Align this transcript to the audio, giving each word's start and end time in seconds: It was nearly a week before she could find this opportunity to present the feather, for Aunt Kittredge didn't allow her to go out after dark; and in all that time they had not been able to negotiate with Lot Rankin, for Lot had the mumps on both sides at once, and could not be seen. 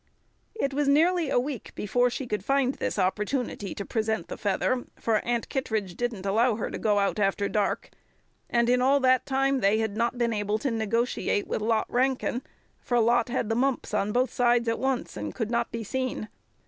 It 0.55 0.73
was 0.73 0.87
nearly 0.87 1.29
a 1.29 1.39
week 1.39 1.75
before 1.75 2.09
she 2.09 2.25
could 2.25 2.43
find 2.43 2.73
this 2.73 2.97
opportunity 2.97 3.75
to 3.75 3.85
present 3.85 4.29
the 4.29 4.35
feather, 4.35 4.85
for 4.99 5.19
Aunt 5.23 5.47
Kittredge 5.47 5.93
didn't 5.93 6.25
allow 6.25 6.55
her 6.55 6.71
to 6.71 6.79
go 6.79 6.97
out 6.97 7.19
after 7.19 7.47
dark; 7.47 7.91
and 8.49 8.67
in 8.67 8.81
all 8.81 8.99
that 9.01 9.27
time 9.27 9.59
they 9.59 9.77
had 9.77 9.95
not 9.95 10.17
been 10.17 10.33
able 10.33 10.57
to 10.57 10.71
negotiate 10.71 11.45
with 11.45 11.61
Lot 11.61 11.85
Rankin, 11.87 12.41
for 12.79 12.99
Lot 12.99 13.29
had 13.29 13.47
the 13.47 13.53
mumps 13.55 13.93
on 13.93 14.11
both 14.11 14.33
sides 14.33 14.67
at 14.67 14.79
once, 14.79 15.15
and 15.15 15.35
could 15.35 15.51
not 15.51 15.71
be 15.71 15.83
seen. 15.83 16.29